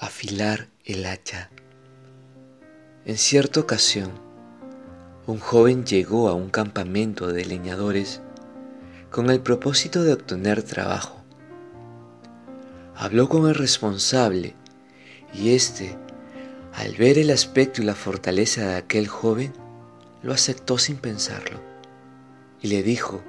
[0.00, 1.50] Afilar el hacha.
[3.04, 4.12] En cierta ocasión,
[5.26, 8.20] un joven llegó a un campamento de leñadores
[9.10, 11.24] con el propósito de obtener trabajo.
[12.94, 14.54] Habló con el responsable
[15.34, 15.96] y éste,
[16.74, 19.52] al ver el aspecto y la fortaleza de aquel joven,
[20.22, 21.60] lo aceptó sin pensarlo
[22.62, 23.20] y le dijo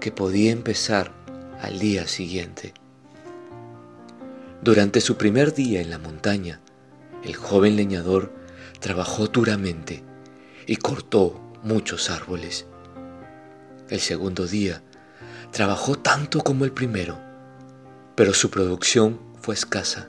[0.00, 1.12] que podía empezar
[1.60, 2.72] al día siguiente.
[4.68, 6.60] Durante su primer día en la montaña,
[7.24, 8.34] el joven leñador
[8.80, 10.04] trabajó duramente
[10.66, 12.66] y cortó muchos árboles.
[13.88, 14.82] El segundo día
[15.52, 17.18] trabajó tanto como el primero,
[18.14, 20.06] pero su producción fue escasa,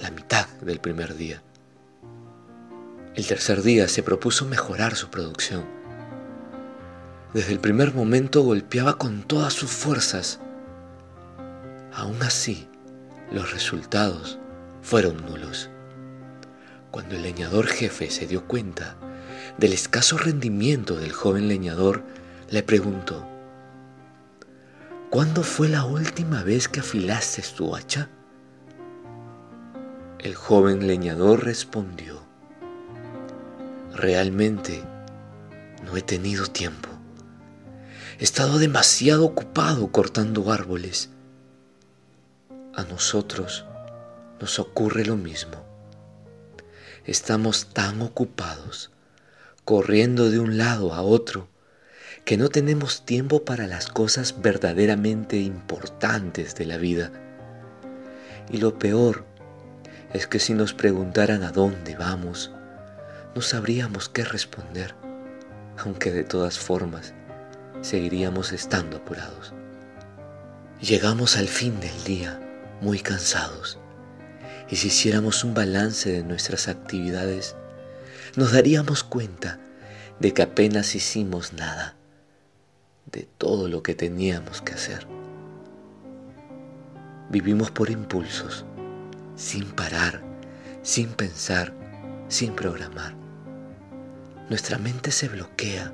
[0.00, 1.42] la mitad del primer día.
[3.16, 5.66] El tercer día se propuso mejorar su producción.
[7.34, 10.40] Desde el primer momento golpeaba con todas sus fuerzas.
[11.92, 12.66] Aún así,
[13.30, 14.38] los resultados
[14.82, 15.70] fueron nulos.
[16.90, 18.96] Cuando el leñador jefe se dio cuenta
[19.58, 22.02] del escaso rendimiento del joven leñador,
[22.50, 23.28] le preguntó,
[25.10, 28.08] ¿Cuándo fue la última vez que afilaste tu hacha?
[30.18, 32.22] El joven leñador respondió,
[33.94, 34.82] Realmente
[35.84, 36.88] no he tenido tiempo.
[38.18, 41.10] He estado demasiado ocupado cortando árboles
[42.78, 43.66] a nosotros
[44.40, 45.64] nos ocurre lo mismo.
[47.06, 48.92] Estamos tan ocupados,
[49.64, 51.48] corriendo de un lado a otro,
[52.24, 57.10] que no tenemos tiempo para las cosas verdaderamente importantes de la vida.
[58.48, 59.24] Y lo peor
[60.12, 62.52] es que si nos preguntaran a dónde vamos,
[63.34, 64.94] no sabríamos qué responder,
[65.78, 67.12] aunque de todas formas
[67.80, 69.52] seguiríamos estando apurados.
[70.80, 72.44] Llegamos al fin del día
[72.80, 73.78] muy cansados.
[74.70, 77.56] Y si hiciéramos un balance de nuestras actividades,
[78.36, 79.58] nos daríamos cuenta
[80.20, 81.96] de que apenas hicimos nada
[83.10, 85.06] de todo lo que teníamos que hacer.
[87.30, 88.64] Vivimos por impulsos,
[89.36, 90.22] sin parar,
[90.82, 91.72] sin pensar,
[92.28, 93.14] sin programar.
[94.50, 95.92] Nuestra mente se bloquea.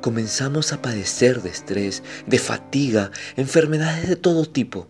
[0.00, 4.88] Comenzamos a padecer de estrés, de fatiga, enfermedades de todo tipo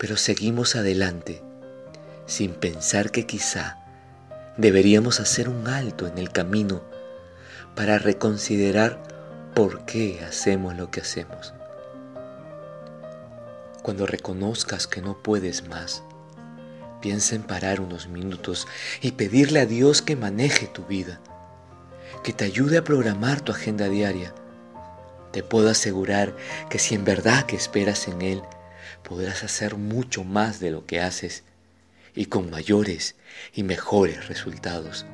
[0.00, 1.42] pero seguimos adelante
[2.24, 3.76] sin pensar que quizá
[4.56, 6.80] deberíamos hacer un alto en el camino
[7.76, 9.02] para reconsiderar
[9.54, 11.52] por qué hacemos lo que hacemos.
[13.82, 16.02] Cuando reconozcas que no puedes más,
[17.02, 18.66] piensa en parar unos minutos
[19.02, 21.20] y pedirle a Dios que maneje tu vida,
[22.24, 24.32] que te ayude a programar tu agenda diaria.
[25.30, 26.34] Te puedo asegurar
[26.70, 28.42] que si en verdad que esperas en Él,
[29.02, 31.44] podrás hacer mucho más de lo que haces
[32.14, 33.16] y con mayores
[33.52, 35.06] y mejores resultados.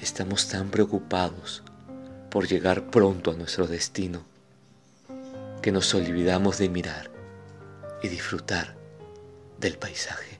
[0.00, 1.62] Estamos tan preocupados
[2.30, 4.24] por llegar pronto a nuestro destino
[5.62, 7.10] que nos olvidamos de mirar
[8.02, 8.76] y disfrutar
[9.58, 10.37] del paisaje.